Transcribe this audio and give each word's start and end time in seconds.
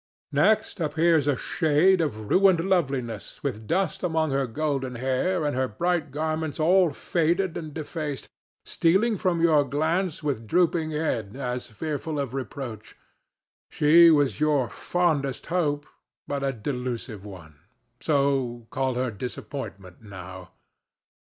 Next 0.31 0.79
appears 0.79 1.27
a 1.27 1.35
shade 1.37 2.01
of 2.01 2.27
ruined 2.27 2.65
loveliness 2.65 3.43
with 3.43 3.67
dust 3.67 4.01
among 4.01 4.31
her 4.31 4.47
golden 4.47 4.95
hair 4.95 5.45
and 5.45 5.55
her 5.55 5.67
bright 5.67 6.09
garments 6.09 6.59
all 6.59 6.89
faded 6.91 7.55
and 7.55 7.71
defaced, 7.71 8.27
stealing 8.65 9.15
from 9.15 9.41
your 9.41 9.63
glance 9.63 10.23
with 10.23 10.47
drooping 10.47 10.89
head, 10.89 11.35
as 11.35 11.67
fearful 11.67 12.19
of 12.19 12.33
reproach: 12.33 12.97
she 13.69 14.09
was 14.09 14.39
your 14.39 14.69
fondest 14.71 15.45
hope, 15.53 15.85
but 16.27 16.41
a 16.43 16.51
delusive 16.51 17.23
one; 17.23 17.59
so 17.99 18.65
call 18.71 18.95
her 18.95 19.11
Disappointment 19.11 20.01
now. 20.01 20.49